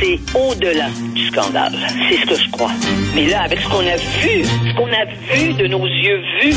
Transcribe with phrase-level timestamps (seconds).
[0.00, 1.74] c'est au-delà du scandale.
[2.08, 2.70] C'est ce que je crois.
[3.14, 5.04] Mais là, avec ce qu'on a vu, ce qu'on a
[5.34, 6.54] vu de nos yeux vus,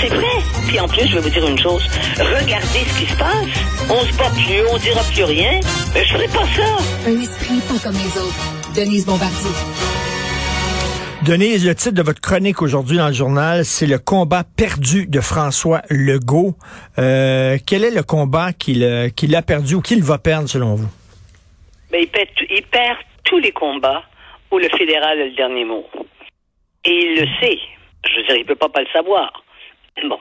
[0.00, 0.26] c'est vrai.
[0.66, 1.82] Puis en plus, je vais vous dire une chose.
[2.18, 3.46] Regardez ce qui se passe.
[3.90, 5.60] On se bat plus, on dira plus rien.
[5.94, 7.08] Mais je ferai pas ça.
[7.08, 8.74] Un esprit pas comme les autres.
[8.74, 9.50] Denise Bombardier.
[11.24, 15.20] Denise, le titre de votre chronique aujourd'hui dans le journal, c'est le combat perdu de
[15.20, 16.54] François Legault.
[16.98, 20.88] Euh, quel est le combat qu'il qu'il a perdu ou qu'il va perdre selon vous?
[21.94, 22.08] Ben,
[22.50, 24.02] il, perd, tous les combats
[24.50, 25.88] où le fédéral a le dernier mot.
[26.84, 27.60] Et il le sait.
[28.04, 29.44] Je veux dire, il ne peut pas pas le savoir.
[30.02, 30.18] Bon.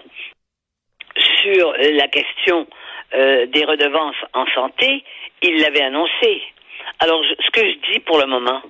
[1.41, 2.67] Sur la question
[3.15, 5.03] euh, des redevances en santé,
[5.41, 6.43] il l'avait annoncé.
[6.99, 8.61] Alors, ce que je dis pour le moment,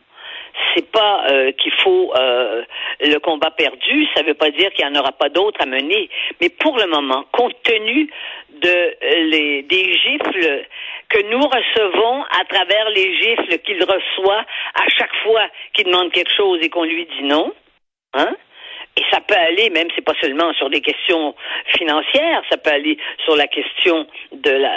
[0.74, 2.64] c'est pas euh, qu'il faut euh,
[3.02, 6.10] le combat perdu, ça veut pas dire qu'il n'y en aura pas d'autres à mener,
[6.40, 8.10] mais pour le moment, compte tenu
[8.64, 10.66] de euh, les des gifles
[11.10, 14.46] que nous recevons à travers les gifles qu'il reçoit
[14.76, 17.54] à chaque fois qu'il demande quelque chose et qu'on lui dit non,
[18.14, 18.36] hein?
[18.96, 21.34] Et ça peut aller, même c'est pas seulement sur des questions
[21.76, 24.72] financières, ça peut aller sur la question de la.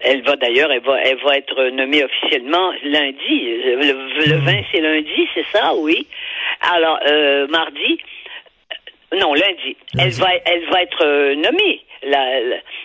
[0.00, 3.40] Elle va d'ailleurs, elle va, elle va être nommée officiellement lundi.
[3.64, 4.64] Le, 20 mhm.
[4.70, 6.06] c'est lundi, c'est ça, oui.
[6.60, 7.98] Alors euh, mardi,
[9.18, 11.85] non lundi, elle va, elle va être euh, nommée.
[12.02, 12.40] La,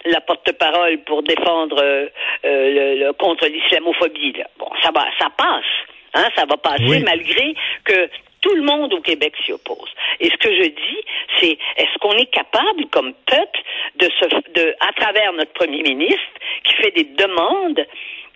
[0.06, 2.08] la, porte-parole pour défendre euh,
[2.44, 4.42] le, contre l'islamophobie.
[4.58, 5.66] Bon, ça va, ça passe.
[6.14, 7.54] Hein, ça va passer malgré
[7.86, 8.10] que
[8.42, 9.90] tout le monde au Québec s'y oppose.
[10.20, 11.02] Et ce que je dis,
[11.40, 13.60] c'est est-ce qu'on est capable, comme peuple,
[13.96, 16.20] de se, de, à travers notre premier ministre,
[16.64, 17.86] qui fait des demandes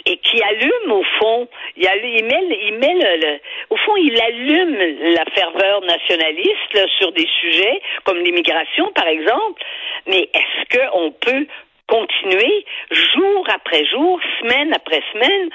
[0.05, 3.39] et qui allume au fond, il, il met, il met le,
[3.71, 4.77] au fond, il allume
[5.15, 9.63] la ferveur nationaliste sur des sujets comme l'immigration, par exemple.
[10.07, 11.47] Mais est-ce qu'on peut
[11.87, 15.49] continuer jour après jour, semaine après semaine,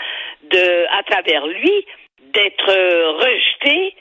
[0.51, 1.87] de, à travers lui,
[2.33, 2.73] d'être
[3.23, 3.95] rejeté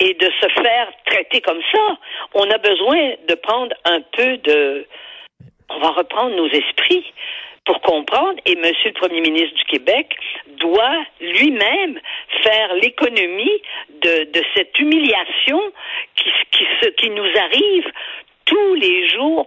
[0.00, 1.98] et de se faire traiter comme ça?
[2.34, 4.86] On a besoin de prendre un peu de...
[5.68, 7.12] On va reprendre nos esprits
[7.64, 10.16] pour comprendre, et Monsieur le Premier ministre du Québec
[10.56, 12.00] doit lui-même
[12.42, 13.62] faire l'économie
[14.02, 15.60] de, de cette humiliation
[16.16, 17.92] qui, qui, qui nous arrive
[18.46, 19.46] tous les jours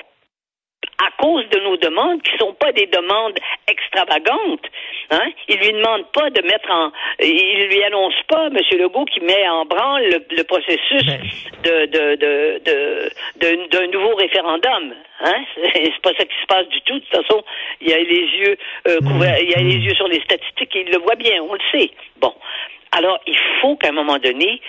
[0.99, 3.37] à cause de nos demandes qui sont pas des demandes
[3.67, 4.65] extravagantes.
[5.11, 5.31] Hein?
[5.47, 8.57] Il lui demande pas de mettre en, il lui annonce pas, M.
[8.79, 11.05] Legault, qui met en branle le, processus
[11.63, 12.15] de, de,
[13.39, 14.93] de, d'un nouveau référendum.
[15.21, 15.43] Hein?
[15.73, 16.99] C'est pas ça qui se passe du tout.
[16.99, 17.43] De toute façon,
[17.81, 19.81] il y a les yeux euh, couverts, il y a les mmh.
[19.81, 21.91] yeux sur les statistiques, il le voit bien, on le sait.
[22.17, 22.33] Bon.
[22.95, 24.61] Alors, il faut qu'à un moment donné,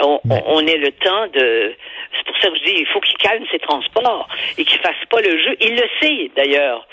[0.00, 1.74] on, on, ait le temps de.
[2.16, 5.04] C'est pour ça que je dis, il faut qu'il calme ses transports et qu'il fasse
[5.10, 5.56] pas le jeu.
[5.60, 6.86] Il le sait d'ailleurs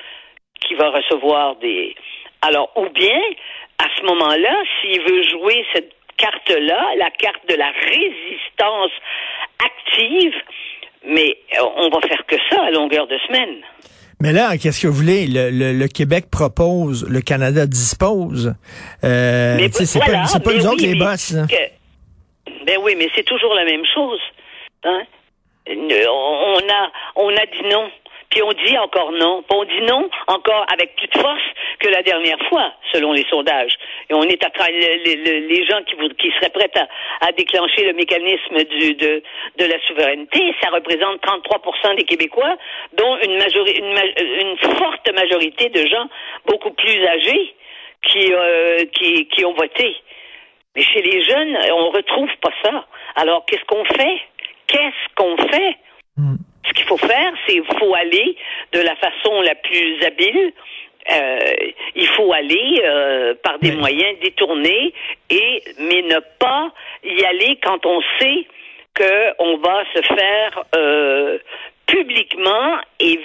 [0.62, 1.96] qu'il va recevoir des.
[2.42, 3.20] Alors, ou bien,
[3.78, 8.92] à ce moment-là, s'il veut jouer cette carte-là, la carte de la résistance
[9.64, 10.36] active,
[11.04, 13.62] mais euh, on va faire que ça à longueur de semaine.
[14.22, 15.28] Mais là, qu'est-ce que vous voulez?
[15.28, 18.54] Le, Québec propose, le Canada dispose.
[19.04, 21.34] Euh, c'est pas, pas nous autres les boss.
[22.66, 24.20] Ben oui, mais c'est toujours la même chose.
[24.84, 25.04] Hein?
[25.68, 27.90] On a, on a dit non.
[28.30, 29.44] Puis on dit encore non.
[29.50, 31.42] Puis on dit non encore avec plus de force
[31.80, 33.76] que la dernière fois, selon les sondages.
[34.10, 36.70] Et on est à les, les, les gens qui, qui seraient prêts
[37.22, 39.24] à, déclencher le mécanisme de,
[39.58, 42.56] de la souveraineté, ça représente 33% des Québécois,
[42.94, 46.08] dont une, majorité, une, une, forte majorité de gens
[46.46, 47.56] beaucoup plus âgés
[48.04, 49.96] qui, euh, qui, qui ont voté.
[50.76, 52.86] Mais chez les jeunes, on retrouve pas ça.
[53.16, 54.22] Alors, qu'est-ce qu'on fait?
[54.68, 55.78] Qu'est-ce qu'on fait?
[56.20, 56.36] Hmm.
[56.68, 58.36] Ce qu'il faut faire, c'est qu'il faut aller
[58.74, 60.52] de la façon la plus habile.
[61.12, 61.40] Euh,
[61.96, 64.94] il faut aller euh, par des moyens détournés
[65.30, 66.72] et mais ne pas
[67.04, 68.46] y aller quand on sait
[68.96, 71.38] qu'on va se faire euh,
[71.88, 73.20] publiquement et,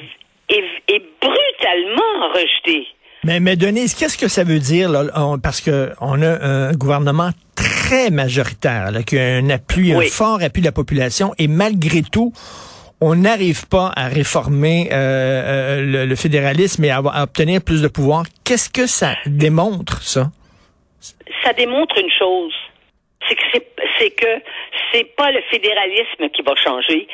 [0.49, 2.87] et, et brutalement rejeter.
[3.25, 4.89] Mais, mais Denise, qu'est-ce que ça veut dire?
[4.89, 5.03] Là?
[5.43, 10.43] parce que on a un gouvernement très majoritaire, là, qui a un appui, un fort
[10.43, 12.33] appui de la population, et malgré tout,
[13.05, 18.25] on n'arrive pas à réformer euh, euh, le, fédéralisme et à, obtenir plus de pouvoir.
[18.47, 20.31] Qu'est-ce que ça démontre, ça?
[21.43, 22.55] Ça démontre une chose.
[23.29, 23.43] C'est que
[23.99, 24.33] c'est que
[24.93, 27.07] c'est pas le fédéralisme qui va changer.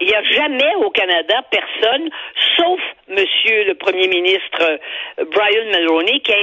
[0.00, 2.10] Il n'y a jamais au Canada personne,
[2.56, 6.38] sauf Monsieur le Premier ministre euh, Brian Mulroney, qui a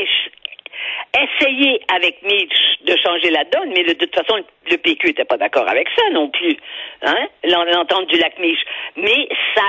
[1.23, 5.37] essayé avec Mitch de changer la donne, mais de toute façon, le PQ n'était pas
[5.37, 6.57] d'accord avec ça non plus,
[7.01, 8.59] hein, l'entente du lac Mitch.
[8.97, 9.63] Mais ça,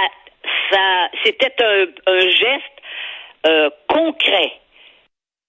[0.71, 2.77] ça, c'était un, geste
[3.47, 4.53] euh, concret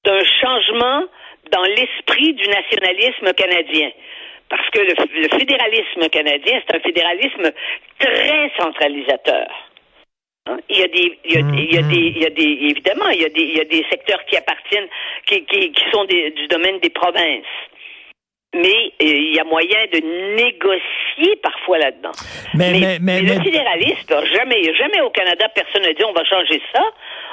[0.05, 1.03] d'un changement
[1.51, 3.91] dans l'esprit du nationalisme canadien.
[4.49, 7.51] Parce que le, fédéralisme canadien, c'est un fédéralisme
[7.99, 9.47] très centralisateur.
[10.47, 10.57] Hein?
[10.69, 12.57] Il y a des, il y a, il y a des, il y a des,
[12.71, 14.87] évidemment, il y a des, il y a des secteurs qui appartiennent,
[15.25, 17.45] qui, qui, qui sont des, du domaine des provinces
[18.55, 19.99] mais euh, il y a moyen de
[20.35, 22.11] négocier parfois là-dedans.
[22.53, 26.83] Mais, mais, le fédéraliste, jamais, jamais au Canada, personne n'a dit on va changer ça.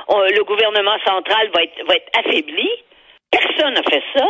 [0.08, 2.68] le gouvernement central va être, va être affaibli.
[3.30, 4.26] Personne n'a fait ça.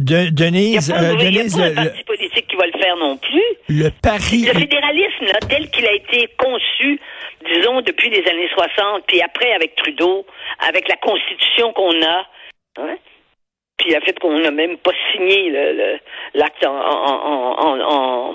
[0.00, 3.16] De, Denise, il n'y a pas, de, euh, parti politique qui va le faire non
[3.16, 3.42] plus.
[3.68, 4.44] Le Paris.
[4.44, 7.00] Le fédéralisme, là, tel qu'il a été conçu,
[7.44, 10.26] disons, depuis les années 60, puis après avec Trudeau,
[10.60, 12.26] avec la constitution qu'on a,
[12.78, 12.96] hein,
[13.78, 15.50] puis le fait qu'on n'a même pas signé
[16.34, 18.34] l'acte en, en, en,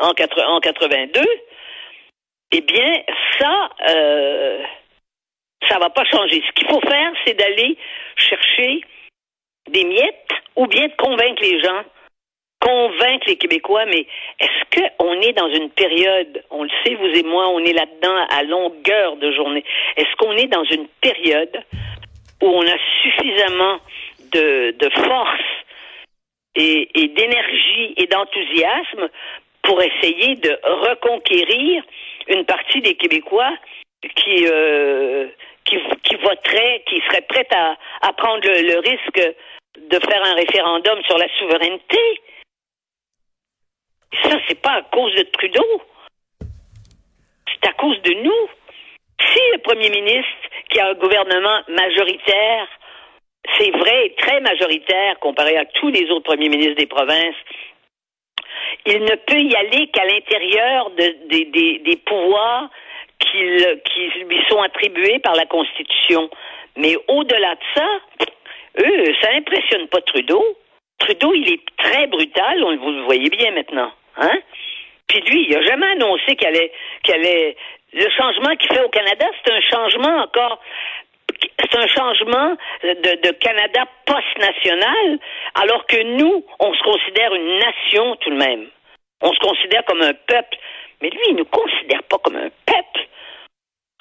[0.00, 1.20] en, 82,
[2.52, 3.02] eh bien,
[3.38, 4.62] ça, euh,
[5.68, 6.42] ça va pas changer.
[6.46, 7.76] Ce qu'il faut faire, c'est d'aller
[8.16, 8.80] chercher
[9.68, 11.82] des miettes ou bien de convaincre les gens,
[12.66, 14.06] convaincre les Québécois, mais
[14.40, 18.26] est-ce qu'on est dans une période, on le sait, vous et moi, on est là-dedans
[18.28, 19.64] à longueur de journée,
[19.96, 21.62] est-ce qu'on est dans une période
[22.42, 23.78] où on a suffisamment
[24.32, 24.74] de,
[25.04, 25.40] force
[26.56, 29.08] et, d'énergie et d'enthousiasme
[29.62, 31.84] pour essayer de reconquérir
[32.26, 33.52] une partie des Québécois
[34.16, 35.28] qui, euh,
[35.64, 39.34] qui, qui voteraient, qui seraient prêts à, à prendre le, risque
[39.88, 41.98] de faire un référendum sur la souveraineté?
[44.22, 45.82] Ça, c'est pas à cause de Trudeau.
[46.40, 48.48] C'est à cause de nous.
[49.20, 50.30] Si le premier ministre,
[50.70, 52.68] qui a un gouvernement majoritaire,
[53.58, 57.36] c'est vrai, très majoritaire comparé à tous les autres premiers ministres des provinces.
[58.84, 62.68] Il ne peut y aller qu'à l'intérieur des pouvoirs
[63.18, 63.38] qui,
[64.24, 66.28] lui sont attribués par la Constitution.
[66.76, 67.88] Mais au-delà de ça,
[68.80, 70.44] eux, ça n'impressionne pas Trudeau.
[70.98, 73.92] Trudeau, il est très brutal, on, vous le voyez bien maintenant.
[74.16, 74.38] Hein?
[75.08, 76.72] Puis lui, il n'a jamais annoncé qu'il allait,
[77.08, 77.56] allait.
[77.92, 80.60] Le changement qu'il fait au Canada, c'est un changement encore
[81.60, 85.18] c'est un changement de, Canada post-national,
[85.54, 88.66] alors que nous, on se considère une nation tout de même.
[89.22, 90.56] On se considère comme un peuple.
[91.00, 93.08] Mais lui, il ne nous considère pas comme un peuple.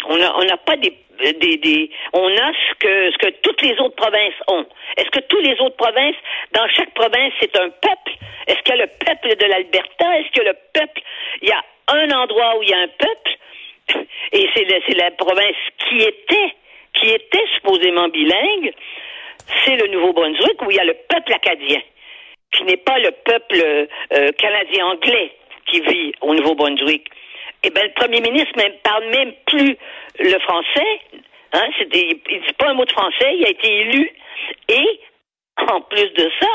[0.08, 0.94] On n'a pas des,
[1.34, 4.66] des, on a ce que, ce que toutes les autres provinces ont.
[4.98, 6.16] Est-ce que toutes les autres provinces,
[6.52, 8.12] dans chaque province, c'est un peuple?
[8.48, 10.20] Est-ce qu'il y a le peuple de l'Alberta?
[10.20, 11.02] Est-ce que le peuple,
[11.42, 13.38] il y a un endroit où il y a un peuple?
[14.32, 15.56] Et c'est la province
[15.88, 16.56] qui était
[16.96, 18.74] qui était supposément bilingue,
[19.64, 21.82] c'est le Nouveau-Brunswick où il y a le peuple acadien,
[22.52, 25.32] qui n'est pas le peuple euh, canadien-anglais
[25.68, 27.08] qui vit au Nouveau-Brunswick.
[27.64, 29.78] Eh bien, le premier ministre ne parle même plus
[30.20, 31.00] le français.
[31.54, 33.36] Hein, il ne dit pas un mot de français.
[33.38, 34.10] Il a été élu.
[34.70, 35.00] Et,
[35.58, 36.48] en plus de ça,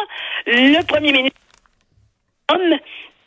[0.47, 1.41] le premier ministre
[2.53, 2.79] une,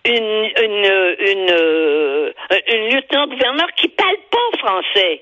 [0.06, 0.86] une,
[1.30, 2.31] une, euh,
[2.71, 5.21] une lieutenant-gouverneur qui parle pas français.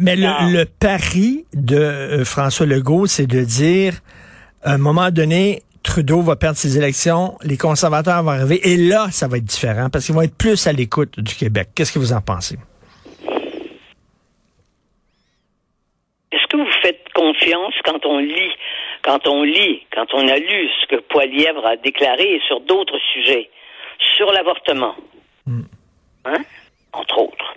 [0.00, 3.94] mais, le, pari de euh, François Legault, c'est de dire,
[4.62, 9.08] à un moment donné, Trudeau va perdre ses élections, les conservateurs vont arriver, et là,
[9.10, 11.68] ça va être différent, parce qu'ils vont être plus à l'écoute du Québec.
[11.74, 12.58] Qu'est-ce que vous en pensez?
[16.54, 18.52] Vous faites confiance quand on lit,
[19.02, 23.50] quand on lit, quand on a lu ce que Poilièvre a déclaré sur d'autres sujets,
[24.16, 24.94] sur l'avortement,
[25.46, 25.62] hmm.
[26.26, 26.44] hein,
[26.92, 27.54] entre autres?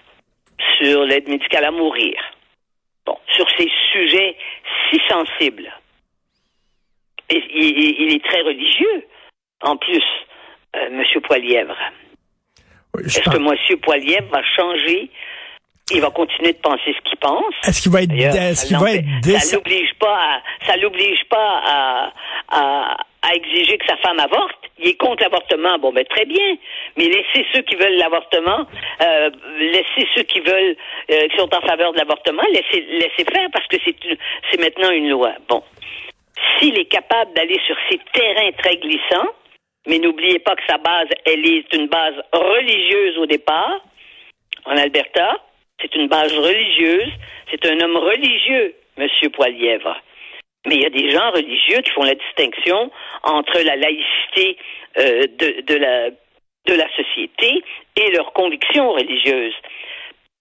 [0.77, 2.15] sur l'aide médicale à mourir.
[3.05, 4.35] Bon, sur ces sujets
[4.89, 5.71] si sensibles.
[7.29, 9.05] Et, il, est très religieux,
[9.61, 10.03] en plus,
[10.75, 11.03] euh, M.
[11.21, 11.77] Poilièvre.
[12.99, 13.79] Est-ce que M.
[13.79, 15.09] Poilièvre va changer
[15.91, 17.53] il va continuer de penser ce qu'il pense.
[17.65, 19.05] Est-ce qu'il va être, est-ce qu'il va être
[19.39, 22.13] Ça l'oblige pas à, ça l'oblige pas à,
[22.49, 24.57] à, à, exiger que sa femme avorte.
[24.79, 25.77] Il est contre l'avortement.
[25.79, 26.57] Bon, ben très bien.
[26.97, 28.67] Mais laissez ceux qui veulent l'avortement,
[29.01, 29.29] euh,
[29.59, 30.75] laissez ceux qui veulent,
[31.11, 33.95] euh, qui sont en faveur de l'avortement, laissez, laissez faire parce que c'est,
[34.51, 35.33] c'est maintenant une loi.
[35.47, 35.63] Bon.
[36.59, 39.31] S'il est capable d'aller sur ces terrains très glissants,
[39.87, 43.79] mais n'oubliez pas que sa base, elle est une base religieuse au départ,
[44.65, 45.39] en Alberta,
[45.81, 47.11] c'est une base religieuse.
[47.51, 49.07] C'est un homme religieux, M.
[49.31, 49.95] Poilièvre.
[50.65, 52.91] Mais il y a des gens religieux qui font la distinction
[53.23, 54.57] entre la laïcité
[54.97, 57.63] euh, de, la, de la société
[57.95, 59.55] et leurs convictions religieuses.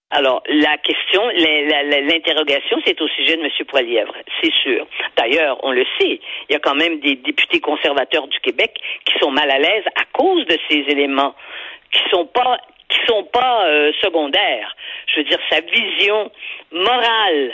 [0.09, 3.49] Alors, la question, l'interrogation, c'est au sujet de M.
[3.67, 4.87] Poilièvre, c'est sûr.
[5.17, 8.73] D'ailleurs, on le sait, il y a quand même des députés conservateurs du Québec
[9.05, 11.35] qui sont mal à l'aise à cause de ces éléments,
[11.91, 12.57] qui sont pas
[12.89, 14.75] qui sont pas euh, secondaires.
[15.17, 16.31] Je veux dire, sa vision
[16.71, 17.53] morale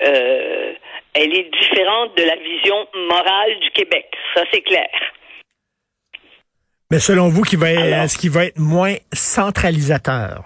[0.00, 0.72] euh,
[1.14, 4.06] elle est différente de la vision morale du Québec.
[4.34, 4.88] Ça, c'est clair.
[6.90, 10.44] Mais selon vous, qui va est-ce qu'il va être moins centralisateur?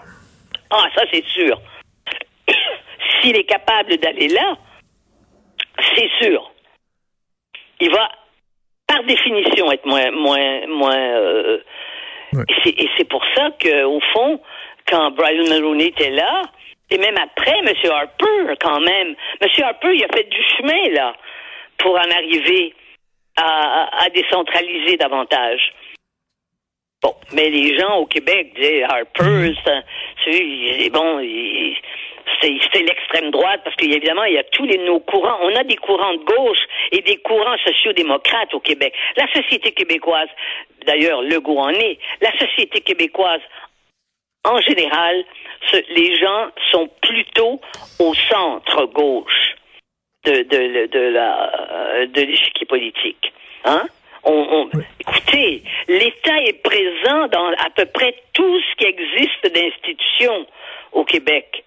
[0.69, 1.61] Ah, ça, c'est sûr.
[3.21, 4.57] S'il est capable d'aller là,
[5.95, 6.51] c'est sûr.
[7.79, 8.09] Il va,
[8.85, 10.97] par définition, être moins, moins, moins.
[10.97, 11.63] Euh,
[12.65, 14.41] et c'est pour ça que, au fond,
[14.87, 16.43] quand Brian Mulroney était là,
[16.89, 17.73] et même après, M.
[17.91, 19.49] Harper, quand même, M.
[19.63, 21.13] Harper, il a fait du chemin, là,
[21.77, 22.73] pour en arriver
[23.35, 25.73] à, à décentraliser davantage.
[27.01, 29.53] Bon, mais les gens au Québec disaient Harper,
[30.25, 31.19] c'est bon,
[32.41, 35.37] c'est l'extrême droite parce qu'évidemment, il y a tous les nos courants.
[35.43, 36.57] On a des courants de gauche
[36.91, 38.93] et des courants sociaux-démocrates au Québec.
[39.15, 40.29] La société québécoise,
[40.87, 43.41] d'ailleurs, le goût en est, la société québécoise,
[44.43, 45.23] en général,
[45.89, 47.59] les gens sont plutôt
[47.99, 49.55] au centre gauche
[50.25, 53.33] de, de, de, la de l'échiquier politique.
[53.65, 53.87] Hein?
[54.23, 60.45] On, Écoutez, l'État est présent dans à peu près tout ce qui existe d'institutions
[60.91, 61.63] au Québec.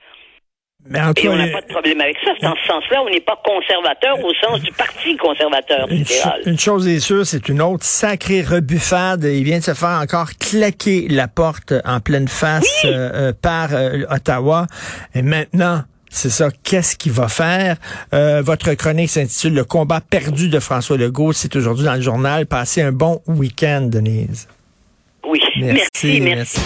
[0.92, 2.32] Et on n'a pas de problème avec ça.
[2.42, 6.04] Dans ce sens-là, on n'est pas conservateur au sens du Parti conservateur une,
[6.46, 9.24] une chose est sûre, c'est une autre sacrée rebuffade.
[9.24, 13.68] Il vient de se faire encore claquer la porte en pleine face euh, euh, par
[13.72, 14.66] euh, Ottawa.
[15.14, 16.48] Et maintenant, c'est ça.
[16.64, 17.76] Qu'est-ce qu'il va faire?
[18.12, 21.32] votre chronique s'intitule Le combat perdu de François Legault.
[21.32, 22.46] C'est aujourd'hui dans le journal.
[22.46, 24.48] Passez un bon week-end, Denise.
[25.24, 25.40] Oui.
[25.60, 26.20] merci.
[26.20, 26.20] merci.
[26.20, 26.60] merci.